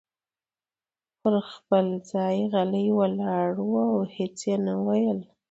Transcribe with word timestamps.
پر 1.19 1.33
خپل 1.51 1.85
ځای 2.11 2.37
غلی 2.53 2.87
ولاړ 2.99 3.49
و 3.71 3.73
او 3.93 4.01
هیڅ 4.15 4.37
یې 4.49 4.55
نه 4.65 4.73
ویل. 4.85 5.19